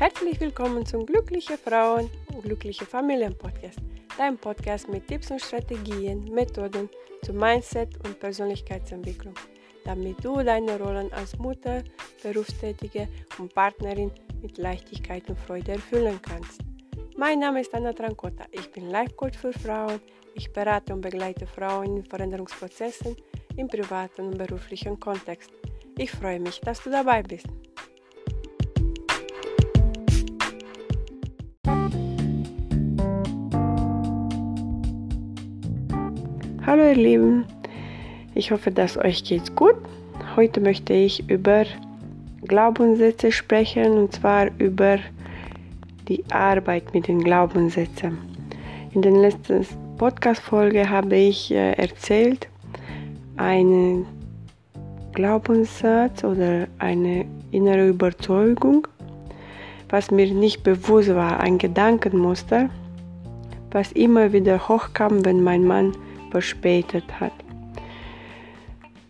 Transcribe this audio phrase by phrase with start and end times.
[0.00, 3.80] Herzlich willkommen zum Glückliche Frauen und Glückliche Familien Podcast,
[4.16, 6.88] dein Podcast mit Tipps und Strategien, Methoden
[7.22, 9.34] zum Mindset und Persönlichkeitsentwicklung,
[9.84, 11.84] damit du deine Rollen als Mutter,
[12.22, 14.10] Berufstätige und Partnerin
[14.40, 16.62] mit Leichtigkeit und Freude erfüllen kannst.
[17.18, 20.00] Mein Name ist Anna Trancota, ich bin Life Coach für Frauen,
[20.34, 23.16] ich berate und begleite Frauen in Veränderungsprozessen
[23.54, 25.50] im privaten und beruflichen Kontext.
[25.98, 27.48] Ich freue mich, dass du dabei bist.
[36.70, 37.46] Hallo ihr Lieben,
[38.32, 39.74] ich hoffe, dass euch geht's gut.
[40.36, 41.64] Heute möchte ich über
[42.44, 45.00] Glaubenssätze sprechen und zwar über
[46.06, 48.18] die Arbeit mit den Glaubenssätzen.
[48.92, 49.66] In der letzten
[49.98, 52.46] Podcast-Folge habe ich äh, erzählt,
[53.36, 54.06] einen
[55.12, 58.86] Glaubenssatz oder eine innere Überzeugung,
[59.88, 62.70] was mir nicht bewusst war, ein Gedankenmuster,
[63.72, 65.96] was immer wieder hochkam, wenn mein Mann
[66.30, 67.32] verspätet hat.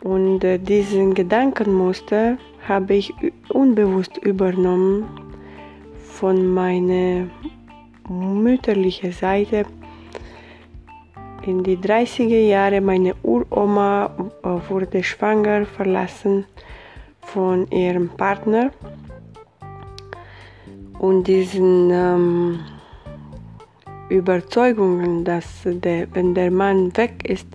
[0.02, 3.12] Und äh, diesen Gedankenmuster habe ich
[3.48, 5.04] unbewusst übernommen
[6.04, 7.26] von meiner
[8.08, 9.66] mütterlichen Seite.
[11.46, 14.10] In die 30er Jahre meine Uroma
[14.42, 16.44] äh, wurde schwanger, verlassen
[17.20, 18.70] von ihrem Partner.
[20.98, 22.60] Und diesen ähm,
[24.10, 27.46] Überzeugungen, dass der, wenn der Mann weg ist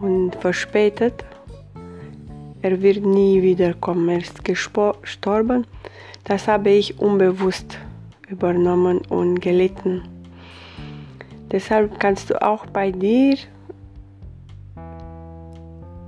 [0.00, 1.24] und verspätet,
[2.62, 5.66] er wird nie wiederkommen, er ist gestorben,
[6.24, 7.78] das habe ich unbewusst
[8.28, 10.02] übernommen und gelitten.
[11.50, 13.36] Deshalb kannst du auch bei dir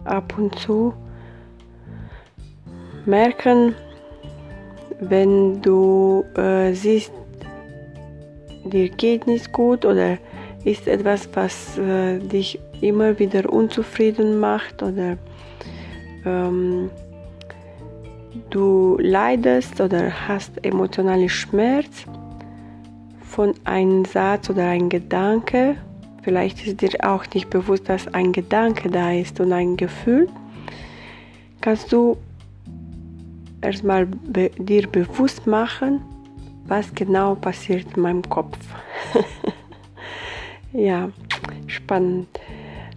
[0.04, 0.92] ab und zu
[3.06, 3.74] merken,
[5.00, 7.12] wenn du äh, siehst,
[8.70, 10.18] dir geht nicht gut oder
[10.64, 15.16] ist etwas, was äh, dich immer wieder unzufrieden macht oder
[16.24, 16.90] ähm,
[18.50, 22.04] du leidest oder hast emotionalen Schmerz
[23.22, 25.76] von einem Satz oder einem Gedanke,
[26.22, 30.28] vielleicht ist dir auch nicht bewusst, dass ein Gedanke da ist und ein Gefühl,
[31.60, 32.16] kannst du
[33.60, 36.00] erstmal be dir bewusst machen,
[36.70, 38.56] was genau passiert in meinem Kopf.
[40.72, 41.10] ja,
[41.66, 42.28] spannend.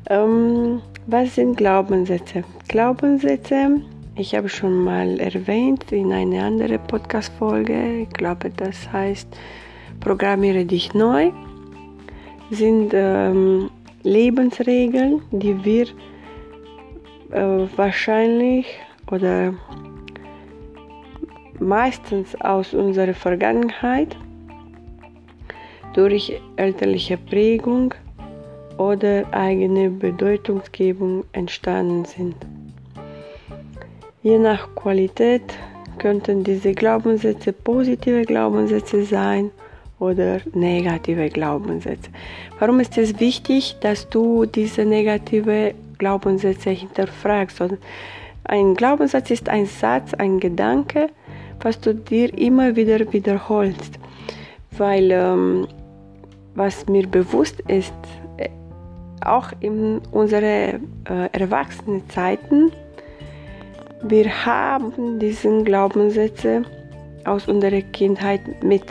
[0.09, 2.43] Ähm, was sind Glaubenssätze?
[2.67, 3.81] Glaubenssätze,
[4.15, 9.27] ich habe schon mal erwähnt in einer anderen Podcast-Folge, ich glaube, das heißt
[9.99, 11.31] Programmiere dich neu,
[12.51, 13.71] sind ähm,
[14.03, 15.87] Lebensregeln, die wir
[17.31, 18.67] äh, wahrscheinlich
[19.09, 19.53] oder
[21.63, 24.15] meistens aus unserer Vergangenheit
[25.93, 27.93] durch elterliche Prägung
[28.77, 32.35] oder eigene Bedeutungsgebung entstanden sind.
[34.21, 35.43] Je nach Qualität
[35.99, 39.51] könnten diese Glaubenssätze positive Glaubenssätze sein
[39.99, 42.09] oder negative Glaubenssätze.
[42.59, 47.61] Warum ist es wichtig, dass du diese negative Glaubenssätze hinterfragst?
[48.45, 51.09] Ein Glaubenssatz ist ein Satz, ein Gedanke,
[51.61, 53.99] was du dir immer wieder wiederholst.
[54.77, 55.67] Weil ähm,
[56.55, 57.93] was mir bewusst ist,
[58.37, 58.49] äh,
[59.25, 62.71] auch in unseren äh, erwachsenen Zeiten,
[64.03, 66.63] wir haben diese Glaubenssätze
[67.25, 68.83] aus unserer Kindheit mit.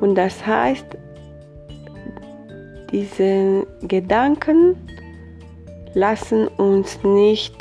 [0.00, 0.86] Und das heißt,
[2.90, 4.76] diese Gedanken
[5.94, 7.54] lassen uns nicht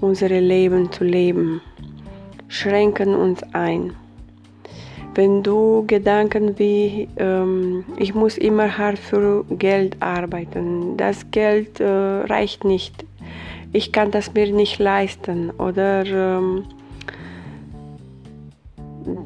[0.00, 1.60] unser Leben zu leben
[2.50, 3.94] schränken uns ein.
[5.14, 11.86] Wenn du Gedanken wie ähm, ich muss immer hart für Geld arbeiten, das Geld äh,
[11.86, 13.06] reicht nicht,
[13.72, 15.50] ich kann das mir nicht leisten.
[15.50, 16.64] Oder ähm,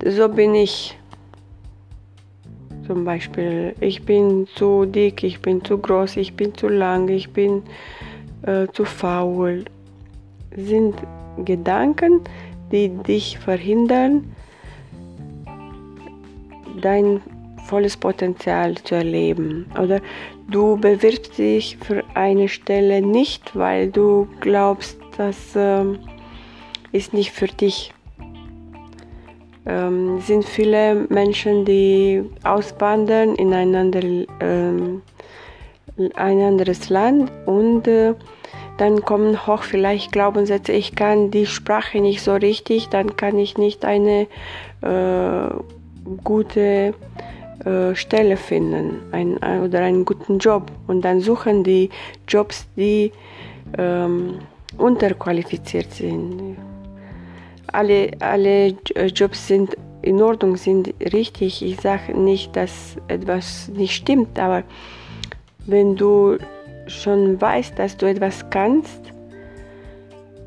[0.07, 0.99] so bin ich.
[2.87, 7.31] Zum Beispiel, ich bin zu dick, ich bin zu groß, ich bin zu lang, ich
[7.31, 7.63] bin
[8.43, 9.65] äh, zu faul,
[10.55, 10.95] sind
[11.43, 12.21] Gedanken,
[12.75, 14.35] die dich verhindern,
[16.81, 17.23] dein
[17.67, 19.67] volles Potenzial zu erleben.
[19.81, 20.01] Oder
[20.51, 25.85] du bewirbst dich für eine Stelle nicht, weil du glaubst, das äh,
[26.91, 27.95] ist nicht für dich.
[29.67, 35.01] Ähm, sind viele Menschen, die auswandern in ein, andere, ähm,
[36.17, 38.15] ein anderes Land und äh,
[38.79, 43.57] dann kommen hoch vielleicht Glaubenssätze, ich kann die Sprache nicht so richtig, dann kann ich
[43.57, 44.27] nicht eine
[44.83, 45.55] äh,
[46.25, 46.95] gute
[47.65, 50.71] äh, Stelle finden ein, oder einen guten Job.
[50.87, 51.91] Und dann suchen die
[52.27, 53.13] Jobs, die
[53.79, 54.39] ähm,
[54.77, 56.57] unterqualifiziert sind.
[57.69, 61.63] Alle, alle äh, Jobs sind in Ordnung, sind richtig.
[61.63, 64.65] Ich sage nicht, dass etwas nicht stimmt, aber
[65.67, 66.37] wenn du
[66.87, 69.13] schon weißt, dass du etwas kannst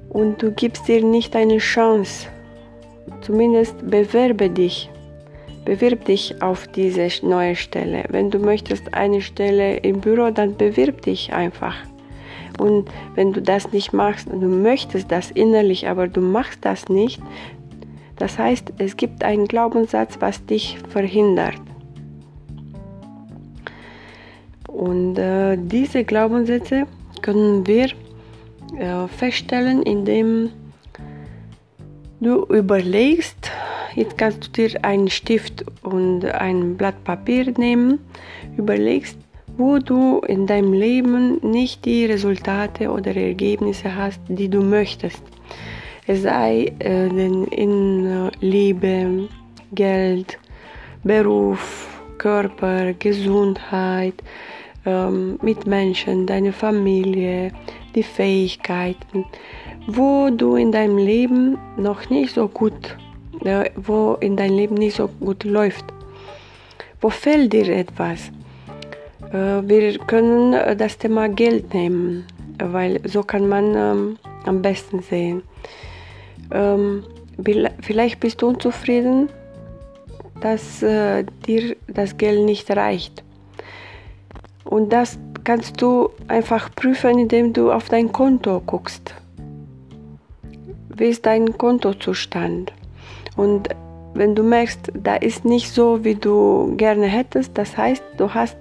[0.09, 2.27] und du gibst dir nicht eine Chance,
[3.21, 4.89] zumindest bewerbe dich.
[5.65, 8.05] Bewirb dich auf diese neue Stelle.
[8.07, 11.75] Wenn du möchtest eine Stelle im Büro, dann bewirb dich einfach.
[12.57, 17.21] Und wenn du das nicht machst du möchtest das innerlich, aber du machst das nicht,
[18.17, 21.61] das heißt, es gibt einen Glaubenssatz, was dich verhindert.
[24.77, 26.85] Und äh, diese Glaubenssätze
[27.23, 27.87] können wir
[28.77, 30.51] äh, feststellen, indem
[32.19, 33.51] du überlegst,
[33.95, 37.97] jetzt kannst du dir einen Stift und ein Blatt Papier nehmen,
[38.55, 39.17] überlegst,
[39.57, 45.23] wo du in deinem Leben nicht die Resultate oder Ergebnisse hast, die du möchtest.
[46.05, 49.27] Es sei äh, in äh, Liebe,
[49.71, 50.37] Geld,
[51.03, 51.87] Beruf,
[52.19, 54.21] Körper, Gesundheit,
[54.87, 57.51] ähm, Mitmenschen, deine Familie,
[57.93, 59.25] die Fähigkeiten,
[59.85, 62.97] wo du in deinem Leben noch nicht so gut,
[63.43, 65.85] äh, wo in deinem Leben nicht so gut läuft.
[67.01, 68.31] Wo fehlt dir etwas?
[69.31, 72.25] Äh, wir können äh, das Thema Geld nehmen,
[72.57, 75.43] weil so kann man ähm, am besten sehen.
[76.51, 77.03] Ähm,
[77.81, 79.29] vielleicht bist du unzufrieden,
[80.39, 83.23] dass äh, dir das Geld nicht reicht.
[84.69, 89.13] Und das kannst du einfach prüfen, indem du auf dein Konto guckst.
[90.95, 92.73] Wie ist dein Kontozustand?
[93.35, 93.69] Und
[94.13, 98.57] wenn du merkst, da ist nicht so, wie du gerne hättest, das heißt, du hast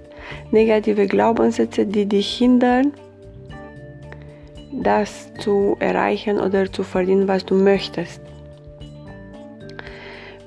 [0.50, 2.92] negative Glaubenssätze, die dich hindern,
[4.72, 8.20] das zu erreichen oder zu verdienen, was du möchtest.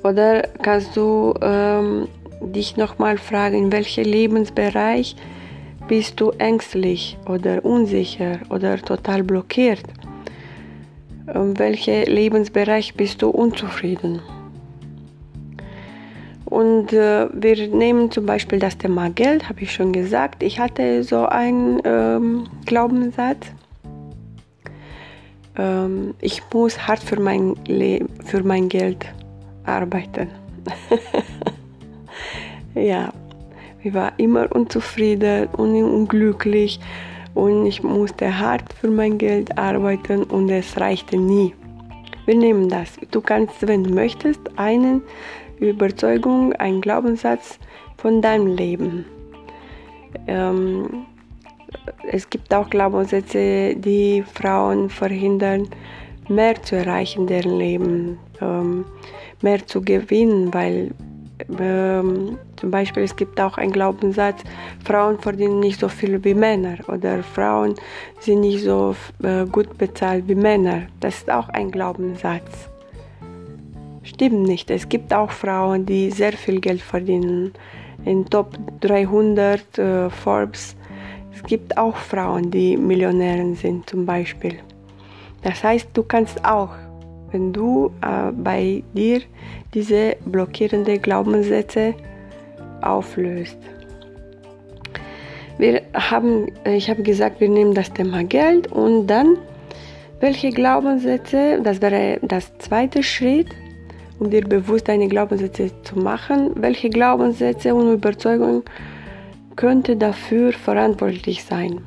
[0.03, 2.07] Oder kannst du ähm,
[2.41, 5.15] dich nochmal fragen, in welchem Lebensbereich
[5.89, 9.81] bist du ängstlich oder unsicher oder total blockiert?
[11.33, 14.21] In welchem Lebensbereich bist du unzufrieden?
[16.45, 20.43] Und äh, wir nehmen zum Beispiel das Thema Geld, habe ich schon gesagt.
[20.43, 23.47] Ich hatte so einen ähm, Glaubenssatz.
[25.57, 29.05] Ähm, ich muss hart für mein, Le für mein Geld
[29.63, 30.29] arbeiten.
[32.75, 33.11] ja,
[33.83, 36.79] ich war immer unzufrieden und unglücklich
[37.33, 41.53] und ich musste hart für mein Geld arbeiten und es reichte nie.
[42.25, 42.97] Wir nehmen das.
[43.11, 45.01] Du kannst, wenn du möchtest, eine
[45.59, 47.59] Überzeugung, einen Glaubenssatz
[47.97, 49.05] von deinem Leben.
[50.27, 51.05] Ähm,
[52.11, 55.67] es gibt auch Glaubenssätze, die Frauen verhindern,
[56.27, 58.85] mehr zu erreichen in deren Leben, ähm,
[59.41, 60.91] mehr zu gewinnen, weil
[61.59, 64.43] ähm, zum Beispiel es gibt auch einen Glaubenssatz,
[64.83, 67.75] Frauen verdienen nicht so viel wie Männer oder Frauen
[68.19, 70.83] sind nicht so äh, gut bezahlt wie Männer.
[70.99, 72.69] Das ist auch ein Glaubenssatz.
[74.03, 74.69] Stimmt nicht.
[74.71, 77.53] Es gibt auch Frauen, die sehr viel Geld verdienen.
[78.05, 80.75] In Top 300 äh, Forbes.
[81.33, 84.59] Es gibt auch Frauen, die Millionären sind zum Beispiel.
[85.41, 86.71] Das heißt, du kannst auch
[87.31, 89.21] wenn du äh, bei dir
[89.73, 91.93] diese blockierenden Glaubenssätze
[92.81, 93.57] auflöst.
[95.57, 99.37] Wir haben, äh, ich habe gesagt, wir nehmen das Thema Geld und dann,
[100.19, 103.49] welche Glaubenssätze, das wäre das zweite Schritt,
[104.19, 108.63] um dir bewusst deine Glaubenssätze zu machen, welche Glaubenssätze und Überzeugungen
[109.55, 111.81] könnte dafür verantwortlich sein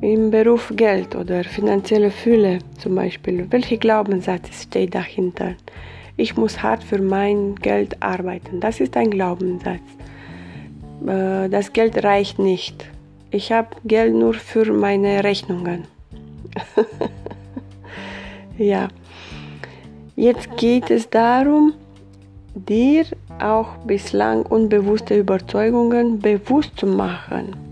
[0.00, 3.46] im Beruf Geld oder finanzielle Fülle zum Beispiel.
[3.50, 5.54] Welcher Glaubenssatz steht dahinter?
[6.16, 8.60] Ich muss hart für mein Geld arbeiten.
[8.60, 9.80] Das ist ein Glaubenssatz.
[11.06, 12.84] Äh, das Geld reicht nicht.
[13.30, 15.84] Ich habe Geld nur für meine Rechnungen.
[18.58, 18.88] ja.
[20.16, 21.74] Jetzt geht es darum,
[22.54, 23.04] dir
[23.40, 27.67] auch bislang unbewusste Überzeugungen bewusst zu machen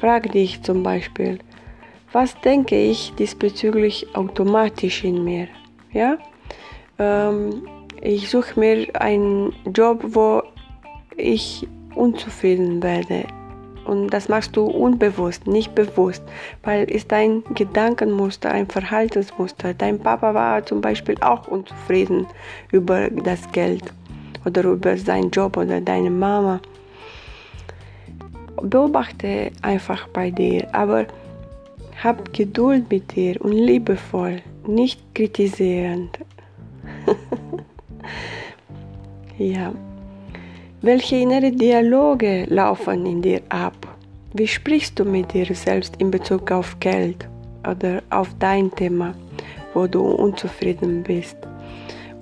[0.00, 1.38] Frag dich zum Beispiel,
[2.12, 5.48] was denke ich diesbezüglich automatisch in mir?
[5.92, 6.16] Ja?
[6.98, 7.62] Ähm,
[8.00, 10.42] ich suche mir einen Job, wo
[11.18, 13.26] ich unzufrieden werde.
[13.84, 16.22] Und das machst du unbewusst, nicht bewusst,
[16.62, 19.74] weil es dein Gedankenmuster, ein Verhaltensmuster.
[19.74, 22.26] Dein Papa war zum Beispiel auch unzufrieden
[22.72, 23.92] über das Geld
[24.46, 26.60] oder über seinen Job oder deine Mama.
[28.62, 31.06] Beobachte einfach bei dir, aber
[32.02, 36.18] hab Geduld mit dir und liebevoll, nicht kritisierend.
[39.38, 39.72] ja.
[40.82, 43.74] Welche innere Dialoge laufen in dir ab?
[44.32, 47.28] Wie sprichst du mit dir selbst in Bezug auf Geld
[47.70, 49.14] oder auf dein Thema,
[49.74, 51.36] wo du unzufrieden bist?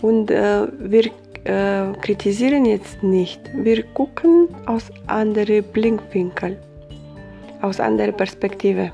[0.02, 1.11] Und äh, wir
[1.49, 6.57] äh, kritisieren jetzt nicht, wir gucken aus anderen Blickwinkeln,
[7.62, 8.93] aus anderer Perspektive.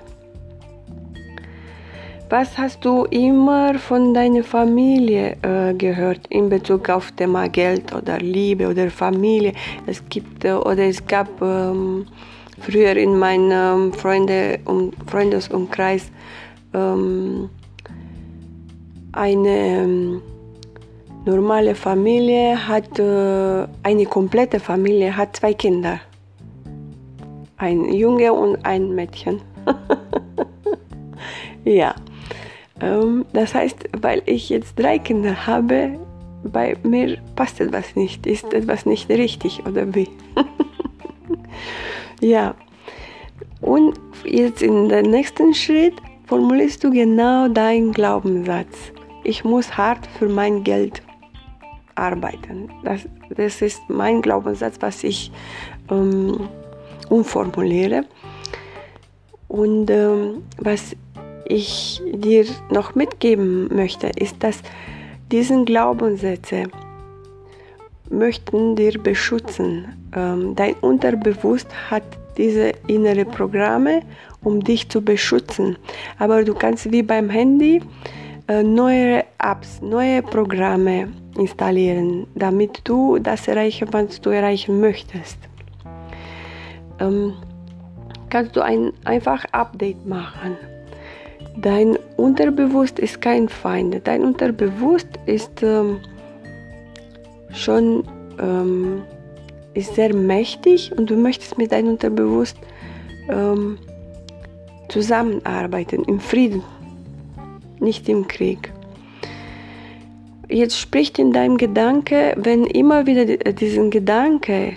[2.31, 8.19] Was hast du immer von deiner Familie äh, gehört in Bezug auf Thema Geld oder
[8.19, 9.53] Liebe oder Familie?
[9.87, 12.07] Es gibt äh, oder es gab ähm,
[12.61, 16.11] früher in meinem Freunde und Freundesumkreis
[16.73, 17.51] ähm,
[19.13, 20.23] eine ähm,
[21.25, 26.01] normale Familie hat äh, eine komplette Familie hat zwei Kinder,
[27.57, 29.41] ein Junge und ein Mädchen.
[31.65, 31.95] ja.
[32.81, 35.99] Ähm, das heißt, weil ich jetzt drei Kinder habe,
[36.45, 40.09] bei mir passt etwas nicht, ist etwas nicht richtig oder wie?
[42.21, 42.55] ja.
[43.61, 45.95] Und jetzt in der nächsten Schritt
[46.27, 48.93] formulierst du genau deinen Glaubenssatz.
[49.23, 51.01] Ich muss hart für mein Geld
[51.95, 52.71] arbeiten.
[52.83, 55.31] Das, das ist mein Glaubenssatz, was ich
[55.91, 56.49] ähm,
[57.09, 58.05] umformuliere.
[59.49, 60.97] Und ähm, was
[61.47, 64.61] ich dir noch mitgeben möchte, ist, dass
[65.31, 66.65] diesen Glaubenssätze
[68.11, 69.87] möchten dir beschützen.
[70.15, 72.03] Ähm, dein Unterbewusst hat
[72.37, 74.03] diese innere Programme,
[74.43, 75.77] um dich zu beschützen.
[76.19, 77.81] Aber du kannst wie beim Handy
[78.49, 81.09] äh, neue Apps, neue Programme
[81.39, 85.39] installieren, damit du das erreichen, was du erreichen möchtest.
[87.01, 87.35] Ähm,
[88.31, 90.57] kannst du ein einfach Update machen
[91.57, 94.07] Dein Unterbewusst ist kein Feind.
[94.07, 96.01] Dein Unterbewusst ist ähm,
[97.53, 98.05] schon
[98.41, 99.03] ähm,
[99.75, 102.57] ist sehr mächtig und du möchtest mit deinem Unterbewusst
[103.29, 103.79] ähm,
[104.89, 106.63] zusammenarbeiten, im Frieden,
[107.81, 108.73] nicht im Krieg.
[110.49, 114.75] Jetzt spricht in deinem Gedanke, wenn immer wieder diesen Gedanke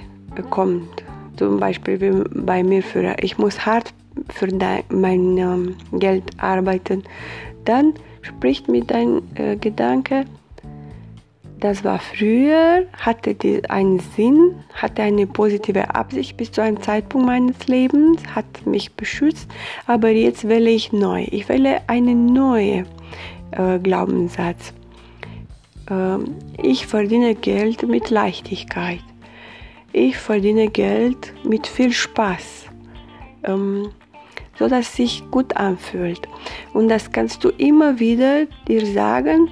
[0.49, 1.03] kommt,
[1.35, 3.93] zum Beispiel wie bei mir früher, ich muss hart
[4.29, 7.03] für dein, mein ähm, Geld arbeiten,
[7.65, 10.25] dann spricht mit deinem äh, Gedanke,
[11.59, 17.25] das war früher, hatte die einen Sinn, hatte eine positive Absicht bis zu einem Zeitpunkt
[17.25, 19.49] meines Lebens, hat mich beschützt,
[19.87, 21.25] aber jetzt wähle ich neu.
[21.31, 22.85] Ich wähle einen neuen
[23.51, 24.71] äh, Glaubenssatz.
[25.89, 29.03] Ähm, ich verdiene Geld mit Leichtigkeit.
[29.93, 32.65] Ich verdiene Geld mit viel Spaß.
[33.43, 33.89] Ähm,
[34.57, 36.27] so dass sich gut anfühlt.
[36.73, 39.49] Und das kannst du immer wieder dir sagen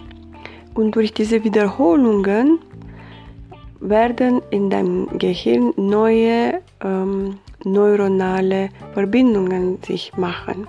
[0.73, 2.59] und durch diese Wiederholungen
[3.79, 10.67] werden in deinem Gehirn neue ähm, neuronale Verbindungen sich machen.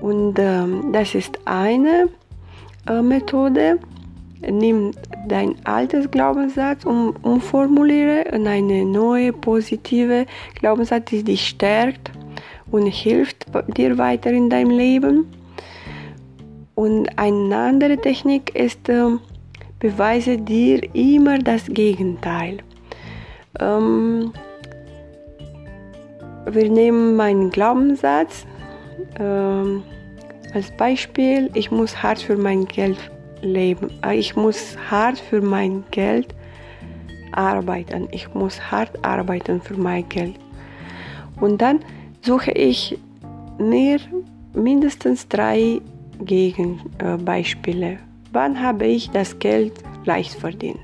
[0.00, 2.08] Und ähm, das ist eine
[2.90, 3.78] Methode
[4.48, 4.92] nimm
[5.28, 12.10] dein altes Glaubenssatz und umformuliere in eine neue positive Glaubenssatz, die dich stärkt
[12.70, 15.26] und hilft dir weiter in deinem Leben.
[16.74, 19.10] Und eine andere Technik ist, äh,
[19.78, 22.58] beweise dir immer das Gegenteil.
[23.58, 24.32] Ähm,
[26.46, 28.46] wir nehmen meinen Glaubenssatz
[29.18, 29.82] ähm,
[30.54, 31.50] als Beispiel.
[31.54, 32.98] Ich muss hart für mein Geld
[33.42, 33.90] leben.
[34.02, 36.34] Ah, ich muss hart für mein Geld
[37.32, 38.08] arbeiten.
[38.10, 40.34] Ich muss hart arbeiten für mein Geld.
[41.40, 41.80] Und dann
[42.22, 42.98] suche ich
[43.58, 43.98] mir
[44.54, 45.80] mindestens drei
[46.20, 47.98] Gegenbeispiele.
[48.32, 49.72] Wann habe ich das Geld
[50.04, 50.78] leicht verdient?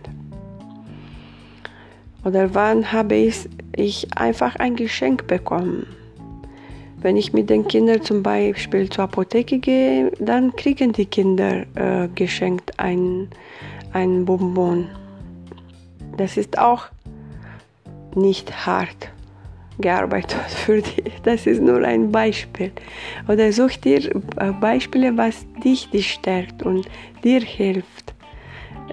[2.25, 5.87] Oder wann habe ich, ich einfach ein Geschenk bekommen?
[7.07, 12.09] Wenn ich mit den Kindern zum Beispiel zur Apotheke gehe, dann kriegen die Kinder äh,
[12.13, 13.29] geschenkt ein,
[13.93, 14.89] ein Bonbon.
[16.17, 16.87] Das ist auch
[18.17, 19.13] nicht hart
[19.79, 21.13] gearbeitet für dich.
[21.23, 22.73] Das ist nur ein Beispiel.
[23.29, 24.05] Oder such dir
[24.41, 26.89] äh, Beispiele, was dich, dich stärkt und
[27.23, 28.15] dir hilft,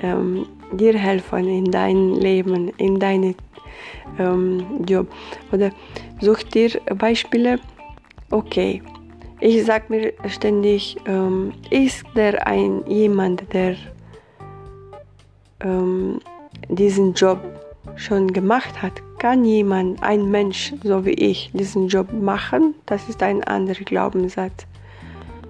[0.03, 3.33] ähm, dir helfen in deinem Leben, in deine
[4.19, 5.07] ähm, Job.
[5.51, 5.71] Oder
[6.21, 7.59] such dir Beispiele.
[8.33, 8.81] Okay,
[9.41, 13.75] ich sag mir ständig, ähm, ist der ein jemand, der
[15.59, 16.19] ähm,
[16.67, 17.37] diesen Job
[17.95, 18.93] schon gemacht hat?
[19.19, 22.73] Kann jemand, ein Mensch so wie ich, diesen Job machen?
[22.87, 24.65] Das ist ein anderer Glaubenssatz.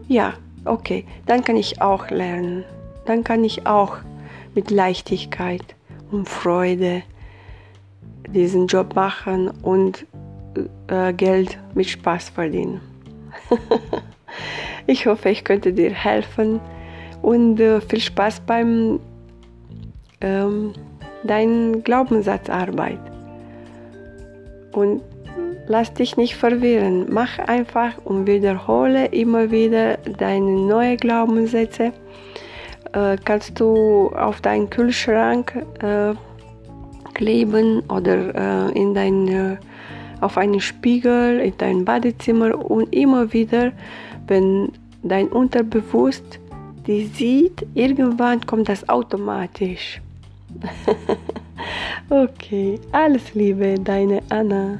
[0.09, 0.33] Ja,
[0.65, 2.65] okay, dann kann ich auch lernen.
[3.05, 3.99] Dann kann ich auch
[4.55, 5.63] mit Leichtigkeit
[6.11, 7.03] und Freude
[8.27, 10.05] diesen Job machen und
[10.87, 12.81] äh, Geld mit Spaß verdienen.
[14.87, 16.59] ich hoffe, ich könnte dir helfen
[17.21, 18.99] und äh, viel Spaß beim
[20.21, 20.73] ähm,
[21.23, 22.99] deinen Glaubenssatzarbeit.
[24.73, 25.01] Und
[25.67, 27.07] lass dich nicht verwirren.
[27.09, 31.91] Mach einfach und wiederhole immer wieder deine neuen Glaubenssätze.
[32.93, 36.13] Äh, kannst du auf deinen Kühlschrank äh,
[37.13, 39.57] kleben oder äh, in dein,
[40.23, 43.71] auf einen Spiegel in dein Badezimmer und immer wieder,
[44.27, 44.71] wenn
[45.03, 46.39] dein Unterbewusst
[46.87, 50.01] die sieht, irgendwann kommt das automatisch.
[52.09, 54.79] okay, alles Liebe, deine Anna.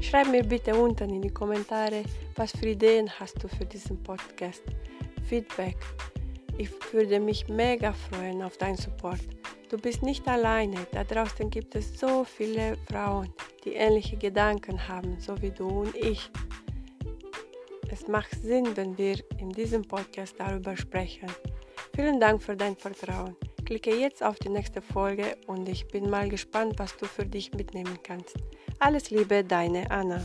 [0.00, 2.02] Schreib mir bitte unten in die Kommentare,
[2.36, 4.62] was für Ideen hast du für diesen Podcast.
[5.26, 5.76] Feedback.
[6.58, 9.20] Ich würde mich mega freuen auf deinen Support.
[9.70, 10.86] Du bist nicht alleine.
[10.92, 13.32] Da draußen gibt es so viele Frauen,
[13.64, 16.30] die ähnliche Gedanken haben, so wie du und ich.
[17.90, 21.28] Es macht Sinn, wenn wir in diesem Podcast darüber sprechen.
[21.94, 23.36] Vielen Dank für dein Vertrauen.
[23.64, 27.52] Klicke jetzt auf die nächste Folge und ich bin mal gespannt, was du für dich
[27.54, 28.36] mitnehmen kannst.
[28.78, 30.22] Alles Liebe, deine Anna.